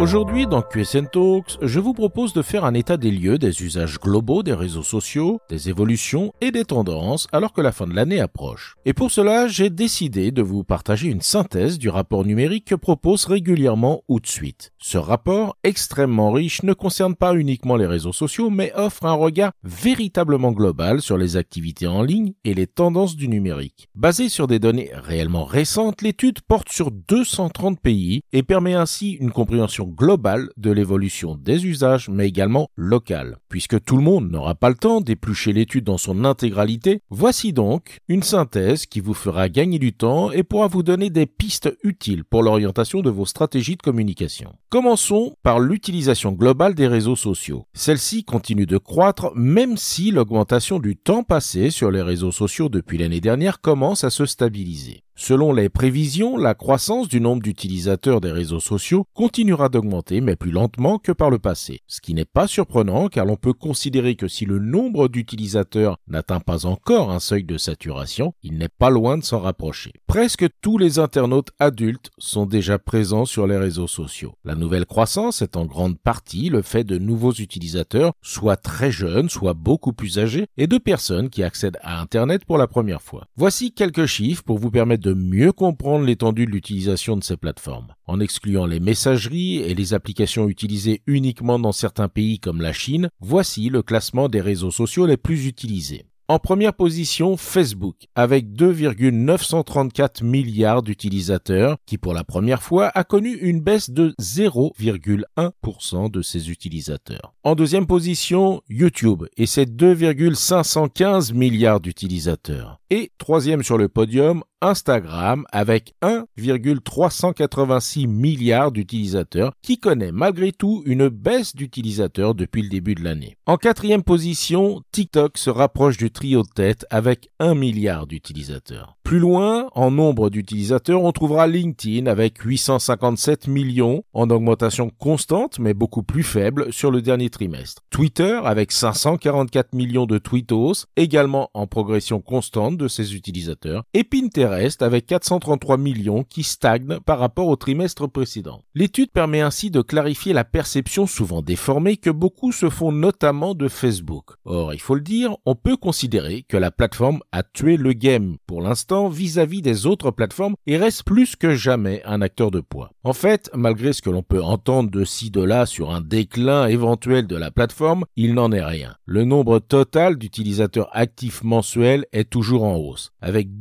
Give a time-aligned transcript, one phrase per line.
[0.00, 3.98] Aujourd'hui, dans QSN Talks, je vous propose de faire un état des lieux des usages
[3.98, 8.20] globaux des réseaux sociaux, des évolutions et des tendances alors que la fin de l'année
[8.20, 8.76] approche.
[8.84, 13.24] Et pour cela, j'ai décidé de vous partager une synthèse du rapport numérique que propose
[13.24, 14.72] régulièrement Outsuite.
[14.78, 19.50] Ce rapport, extrêmement riche, ne concerne pas uniquement les réseaux sociaux, mais offre un regard
[19.64, 23.88] véritablement global sur les activités en ligne et les tendances du numérique.
[23.96, 29.32] Basé sur des données réellement récentes, l'étude porte sur 230 pays et permet ainsi une
[29.32, 33.38] compréhension globale de l'évolution des usages, mais également locale.
[33.48, 37.98] Puisque tout le monde n'aura pas le temps d'éplucher l'étude dans son intégralité, voici donc
[38.08, 42.24] une synthèse qui vous fera gagner du temps et pourra vous donner des pistes utiles
[42.24, 44.52] pour l'orientation de vos stratégies de communication.
[44.70, 47.66] Commençons par l'utilisation globale des réseaux sociaux.
[47.72, 52.98] Celle-ci continue de croître même si l'augmentation du temps passé sur les réseaux sociaux depuis
[52.98, 55.02] l'année dernière commence à se stabiliser.
[55.20, 60.52] Selon les prévisions, la croissance du nombre d'utilisateurs des réseaux sociaux continuera d'augmenter, mais plus
[60.52, 61.80] lentement que par le passé.
[61.88, 66.38] Ce qui n'est pas surprenant car l'on peut considérer que si le nombre d'utilisateurs n'atteint
[66.38, 69.92] pas encore un seuil de saturation, il n'est pas loin de s'en rapprocher.
[70.06, 74.34] Presque tous les internautes adultes sont déjà présents sur les réseaux sociaux.
[74.44, 79.28] La nouvelle croissance est en grande partie le fait de nouveaux utilisateurs, soit très jeunes,
[79.28, 83.26] soit beaucoup plus âgés, et de personnes qui accèdent à Internet pour la première fois.
[83.36, 87.38] Voici quelques chiffres pour vous permettre de de mieux comprendre l'étendue de l'utilisation de ces
[87.38, 87.94] plateformes.
[88.06, 93.08] En excluant les messageries et les applications utilisées uniquement dans certains pays comme la Chine,
[93.20, 96.04] voici le classement des réseaux sociaux les plus utilisés.
[96.30, 103.32] En première position, Facebook, avec 2,934 milliards d'utilisateurs, qui pour la première fois a connu
[103.32, 107.32] une baisse de 0,1% de ses utilisateurs.
[107.44, 112.78] En deuxième position, YouTube, et ses 2,515 milliards d'utilisateurs.
[112.90, 121.08] Et troisième sur le podium, Instagram avec 1,386 milliards d'utilisateurs qui connaît malgré tout une
[121.08, 123.36] baisse d'utilisateurs depuis le début de l'année.
[123.46, 128.96] En quatrième position, TikTok se rapproche du trio de tête avec 1 milliard d'utilisateurs.
[129.04, 135.72] Plus loin, en nombre d'utilisateurs, on trouvera LinkedIn avec 857 millions en augmentation constante mais
[135.72, 137.82] beaucoup plus faible sur le dernier trimestre.
[137.90, 143.84] Twitter avec 544 millions de tweetos, également en progression constante de ses utilisateurs.
[143.94, 144.47] Et Pinterest
[144.82, 148.62] avec 433 millions qui stagne par rapport au trimestre précédent.
[148.74, 153.68] L'étude permet ainsi de clarifier la perception souvent déformée que beaucoup se font notamment de
[153.68, 154.30] Facebook.
[154.44, 158.36] Or, il faut le dire, on peut considérer que la plateforme a tué le game
[158.46, 162.92] pour l'instant vis-à-vis des autres plateformes et reste plus que jamais un acteur de poids.
[163.04, 166.66] En fait, malgré ce que l'on peut entendre de ci de là sur un déclin
[166.66, 168.96] éventuel de la plateforme, il n'en est rien.
[169.04, 173.10] Le nombre total d'utilisateurs actifs mensuels est toujours en hausse.
[173.20, 173.60] Avec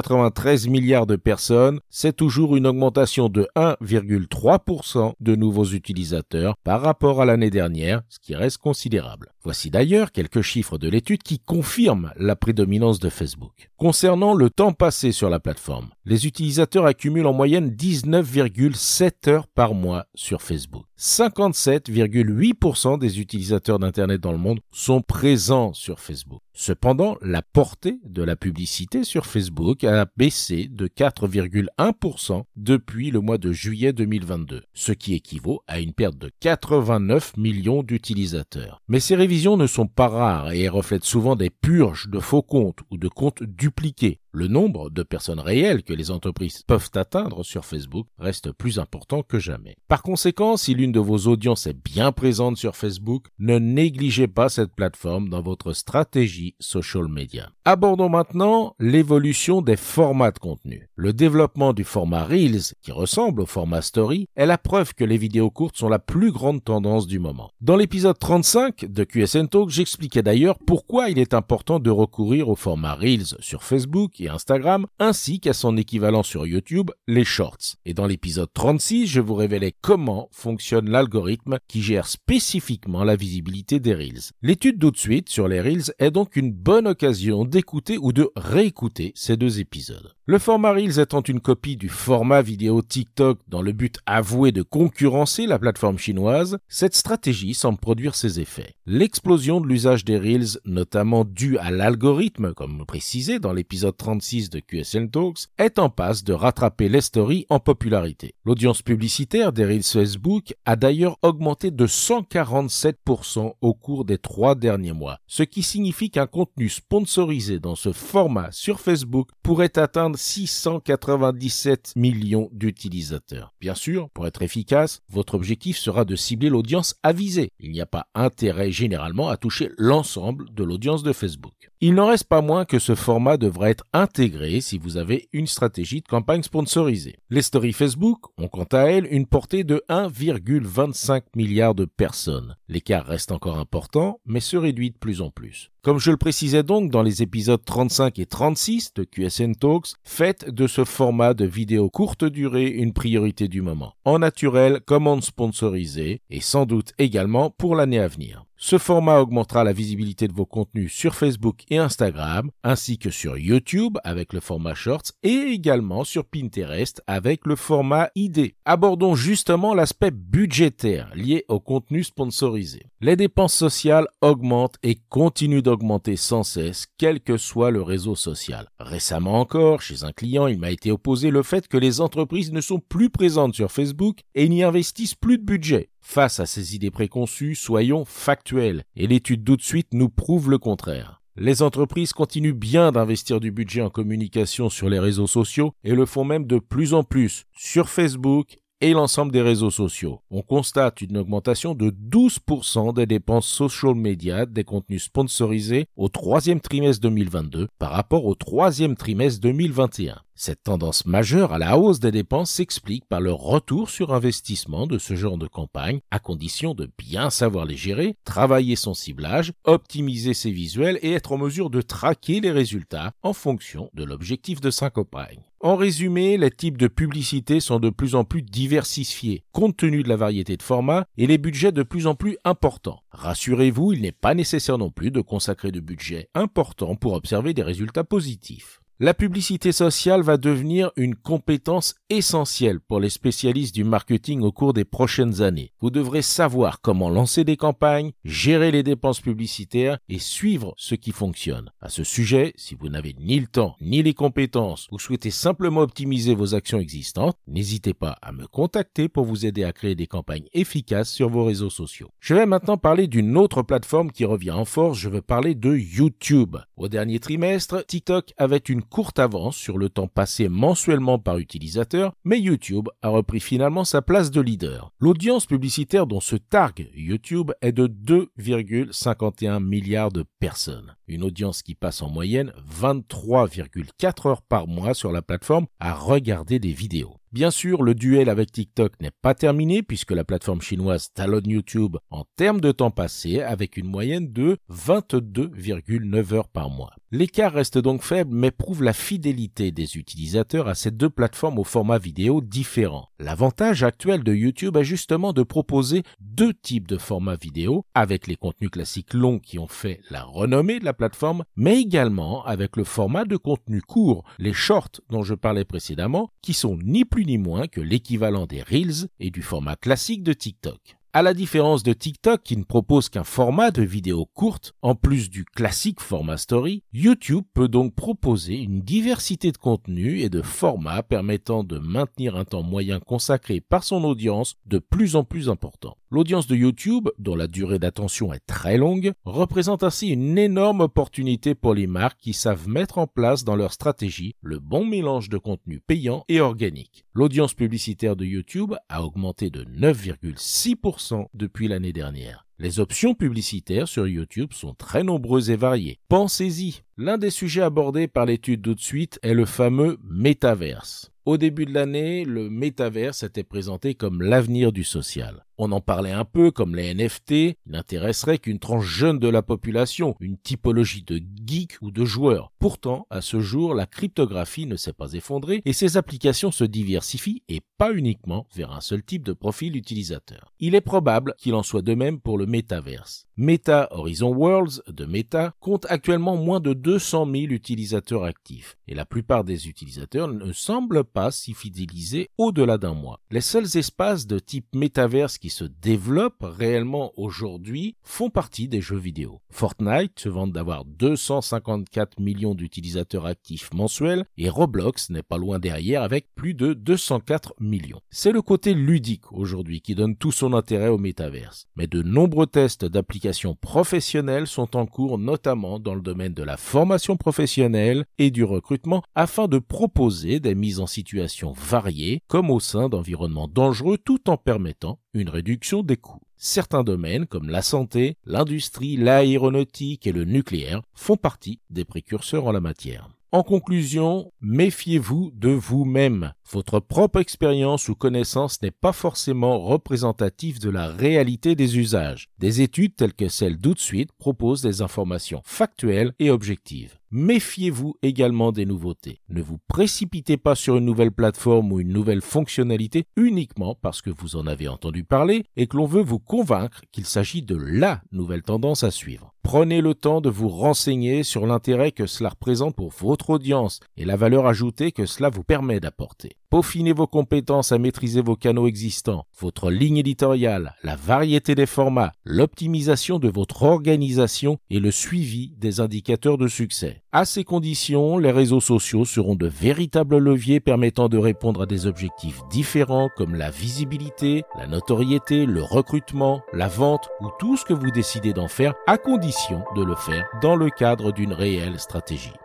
[0.00, 7.20] 2,93 milliards de personnes, c'est toujours une augmentation de 1,3% de nouveaux utilisateurs par rapport
[7.20, 9.32] à l'année dernière, ce qui reste considérable.
[9.42, 13.70] Voici d'ailleurs quelques chiffres de l'étude qui confirment la prédominance de Facebook.
[13.76, 19.74] Concernant le temps passé sur la plateforme, les utilisateurs accumulent en moyenne 19,7 heures par
[19.74, 20.84] mois sur Facebook.
[20.98, 26.42] 57,8% des utilisateurs d'Internet dans le monde sont présents sur Facebook.
[26.52, 33.38] Cependant, la portée de la publicité sur Facebook a baissé de 4,1% depuis le mois
[33.38, 38.82] de juillet 2022, ce qui équivaut à une perte de 89 millions d'utilisateurs.
[38.88, 42.80] Mais ces révisions ne sont pas rares et reflètent souvent des purges de faux comptes
[42.90, 47.64] ou de comptes dupliqués le nombre de personnes réelles que les entreprises peuvent atteindre sur
[47.64, 49.76] Facebook reste plus important que jamais.
[49.88, 54.48] Par conséquent, si l'une de vos audiences est bien présente sur Facebook, ne négligez pas
[54.48, 57.50] cette plateforme dans votre stratégie social media.
[57.64, 60.88] Abordons maintenant l'évolution des formats de contenu.
[60.94, 65.18] Le développement du format Reels, qui ressemble au format Story, est la preuve que les
[65.18, 67.50] vidéos courtes sont la plus grande tendance du moment.
[67.60, 72.54] Dans l'épisode 35 de QSN Talk, j'expliquais d'ailleurs pourquoi il est important de recourir au
[72.54, 77.76] format Reels sur Facebook Instagram, ainsi qu'à son équivalent sur YouTube, les Shorts.
[77.86, 83.80] Et dans l'épisode 36, je vous révélais comment fonctionne l'algorithme qui gère spécifiquement la visibilité
[83.80, 84.32] des Reels.
[84.42, 88.30] L'étude tout de suite sur les Reels est donc une bonne occasion d'écouter ou de
[88.36, 90.14] réécouter ces deux épisodes.
[90.26, 94.62] Le format Reels étant une copie du format vidéo TikTok dans le but avoué de
[94.62, 98.74] concurrencer la plateforme chinoise, cette stratégie semble produire ses effets.
[98.86, 104.60] L'explosion de l'usage des Reels, notamment due à l'algorithme, comme précisé dans l'épisode 36 de
[104.60, 108.34] QSN Talks, est en passe de rattraper les stories en popularité.
[108.44, 114.92] L'audience publicitaire des Reels Facebook a d'ailleurs augmenté de 147% au cours des trois derniers
[114.92, 121.92] mois, ce qui signifie qu'un contenu sponsorisé dans ce format sur Facebook pourrait atteindre 697
[121.96, 123.54] millions d'utilisateurs.
[123.60, 127.50] Bien sûr, pour être efficace, votre objectif sera de cibler l'audience avisée.
[127.60, 131.70] Il n'y a pas intérêt généralement à toucher l'ensemble de l'audience de Facebook.
[131.80, 135.46] Il n'en reste pas moins que ce format devra être intégré si vous avez une
[135.46, 137.18] stratégie de campagne sponsorisée.
[137.28, 142.56] Les stories Facebook ont quant à elles une portée de 1,25 milliard de personnes.
[142.68, 145.70] L'écart reste encore important, mais se réduit de plus en plus.
[145.82, 150.48] Comme je le précisais donc dans les épisodes 35 et 36 de QSN Talks, faites
[150.48, 155.20] de ce format de vidéo courte durée une priorité du moment, en naturel comme en
[155.20, 158.44] sponsorisé, et sans doute également pour l'année à venir.
[158.62, 163.38] Ce format augmentera la visibilité de vos contenus sur Facebook et Instagram, ainsi que sur
[163.38, 168.52] YouTube avec le format Shorts et également sur Pinterest avec le format ID.
[168.66, 172.82] Abordons justement l'aspect budgétaire lié au contenu sponsorisé.
[173.00, 178.68] Les dépenses sociales augmentent et continuent d'augmenter sans cesse, quel que soit le réseau social.
[178.78, 182.60] Récemment encore, chez un client, il m'a été opposé le fait que les entreprises ne
[182.60, 185.88] sont plus présentes sur Facebook et n'y investissent plus de budget.
[186.12, 190.58] Face à ces idées préconçues, soyons factuels, et l'étude tout de suite nous prouve le
[190.58, 191.22] contraire.
[191.36, 196.06] Les entreprises continuent bien d'investir du budget en communication sur les réseaux sociaux et le
[196.06, 200.20] font même de plus en plus sur Facebook et l'ensemble des réseaux sociaux.
[200.32, 206.60] On constate une augmentation de 12% des dépenses social media des contenus sponsorisés au troisième
[206.60, 210.20] trimestre 2022 par rapport au troisième trimestre 2021.
[210.42, 214.96] Cette tendance majeure à la hausse des dépenses s'explique par le retour sur investissement de
[214.96, 220.32] ce genre de campagne, à condition de bien savoir les gérer, travailler son ciblage, optimiser
[220.32, 224.70] ses visuels et être en mesure de traquer les résultats en fonction de l'objectif de
[224.70, 225.42] sa campagne.
[225.60, 230.08] En résumé, les types de publicités sont de plus en plus diversifiés, compte tenu de
[230.08, 233.02] la variété de formats et les budgets de plus en plus importants.
[233.10, 237.62] Rassurez-vous, il n'est pas nécessaire non plus de consacrer de budget important pour observer des
[237.62, 238.80] résultats positifs.
[239.02, 244.74] La publicité sociale va devenir une compétence essentielle pour les spécialistes du marketing au cours
[244.74, 245.72] des prochaines années.
[245.80, 251.12] Vous devrez savoir comment lancer des campagnes, gérer les dépenses publicitaires et suivre ce qui
[251.12, 251.70] fonctionne.
[251.80, 255.80] À ce sujet, si vous n'avez ni le temps ni les compétences ou souhaitez simplement
[255.80, 260.08] optimiser vos actions existantes, n'hésitez pas à me contacter pour vous aider à créer des
[260.08, 262.10] campagnes efficaces sur vos réseaux sociaux.
[262.20, 265.74] Je vais maintenant parler d'une autre plateforme qui revient en force, je veux parler de
[265.74, 266.58] YouTube.
[266.76, 272.12] Au dernier trimestre, TikTok avait une courte avance sur le temps passé mensuellement par utilisateur,
[272.24, 274.92] mais YouTube a repris finalement sa place de leader.
[274.98, 280.96] L'audience publicitaire dont se targue YouTube est de 2,51 milliards de personnes.
[281.06, 286.58] Une audience qui passe en moyenne 23,4 heures par mois sur la plateforme à regarder
[286.58, 287.19] des vidéos.
[287.32, 291.96] Bien sûr, le duel avec TikTok n'est pas terminé puisque la plateforme chinoise talonne YouTube
[292.10, 296.90] en termes de temps passé avec une moyenne de 22,9 heures par mois.
[297.12, 301.64] L'écart reste donc faible mais prouve la fidélité des utilisateurs à ces deux plateformes au
[301.64, 303.10] format vidéo différent.
[303.20, 308.36] L'avantage actuel de YouTube est justement de proposer deux types de formats vidéo avec les
[308.36, 312.82] contenus classiques longs qui ont fait la renommée de la plateforme mais également avec le
[312.82, 317.38] format de contenu court, les shorts dont je parlais précédemment qui sont ni plus ni
[317.38, 320.99] moins que l'équivalent des Reels et du format classique de TikTok.
[321.12, 325.28] À la différence de TikTok qui ne propose qu'un format de vidéo courte, en plus
[325.28, 331.02] du classique format story, YouTube peut donc proposer une diversité de contenus et de formats
[331.02, 335.96] permettant de maintenir un temps moyen consacré par son audience de plus en plus important.
[336.12, 341.56] L'audience de YouTube, dont la durée d'attention est très longue, représente ainsi une énorme opportunité
[341.56, 345.38] pour les marques qui savent mettre en place dans leur stratégie le bon mélange de
[345.38, 347.04] contenu payant et organique.
[347.14, 350.99] L'audience publicitaire de YouTube a augmenté de 9,6%
[351.34, 352.46] depuis l'année dernière.
[352.58, 355.98] Les options publicitaires sur YouTube sont très nombreuses et variées.
[356.08, 356.82] Pensez-y.
[356.98, 361.10] L'un des sujets abordés par l'étude tout de suite est le fameux métaverse.
[361.24, 365.46] Au début de l'année, le métaverse était présenté comme l'avenir du social.
[365.62, 370.16] On en parlait un peu comme les NFT, n'intéresserait qu'une tranche jeune de la population,
[370.18, 372.50] une typologie de geeks ou de joueurs.
[372.58, 377.42] Pourtant, à ce jour, la cryptographie ne s'est pas effondrée et ses applications se diversifient
[377.50, 380.54] et pas uniquement vers un seul type de profil utilisateur.
[380.60, 383.26] Il est probable qu'il en soit de même pour le métaverse.
[383.36, 389.06] Meta Horizon Worlds de Meta compte actuellement moins de 200 000 utilisateurs actifs et la
[389.06, 393.20] plupart des utilisateurs ne semblent pas s'y fidéliser au-delà d'un mois.
[393.30, 398.98] Les seuls espaces de type métaverse qui se développent réellement aujourd'hui font partie des jeux
[398.98, 399.40] vidéo.
[399.50, 406.02] Fortnite se vante d'avoir 254 millions d'utilisateurs actifs mensuels et Roblox n'est pas loin derrière
[406.02, 408.00] avec plus de 204 millions.
[408.10, 411.66] C'est le côté ludique aujourd'hui qui donne tout son intérêt au métaverse.
[411.76, 416.56] Mais de nombreux tests d'applications professionnelles sont en cours notamment dans le domaine de la
[416.56, 422.60] formation professionnelle et du recrutement afin de proposer des mises en situation variées comme au
[422.60, 426.20] sein d'environnements dangereux tout en permettant une réduction des coûts.
[426.36, 432.52] Certains domaines comme la santé, l'industrie, l'aéronautique et le nucléaire font partie des précurseurs en
[432.52, 433.08] la matière.
[433.32, 436.32] En conclusion, méfiez-vous de vous-même.
[436.50, 442.28] Votre propre expérience ou connaissance n'est pas forcément représentative de la réalité des usages.
[442.38, 446.99] Des études telles que celle d'Outsuite proposent des informations factuelles et objectives.
[447.12, 449.20] Méfiez-vous également des nouveautés.
[449.28, 454.10] Ne vous précipitez pas sur une nouvelle plateforme ou une nouvelle fonctionnalité uniquement parce que
[454.10, 458.00] vous en avez entendu parler et que l'on veut vous convaincre qu'il s'agit de LA
[458.12, 459.34] nouvelle tendance à suivre.
[459.42, 464.04] Prenez le temps de vous renseigner sur l'intérêt que cela représente pour votre audience et
[464.04, 466.36] la valeur ajoutée que cela vous permet d'apporter.
[466.50, 472.12] Peaufinez vos compétences à maîtriser vos canaux existants, votre ligne éditoriale, la variété des formats,
[472.24, 477.02] l'optimisation de votre organisation et le suivi des indicateurs de succès.
[477.12, 481.88] À ces conditions, les réseaux sociaux seront de véritables leviers permettant de répondre à des
[481.88, 487.72] objectifs différents comme la visibilité, la notoriété, le recrutement, la vente ou tout ce que
[487.72, 492.36] vous décidez d'en faire à condition de le faire dans le cadre d'une réelle stratégie.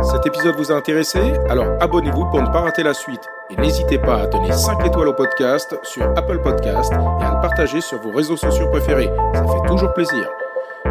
[0.00, 1.18] Cet épisode vous a intéressé?
[1.48, 3.28] Alors abonnez-vous pour ne pas rater la suite.
[3.50, 7.40] Et n'hésitez pas à donner 5 étoiles au podcast sur Apple Podcast et à le
[7.40, 9.10] partager sur vos réseaux sociaux préférés.
[9.34, 10.28] Ça fait toujours plaisir.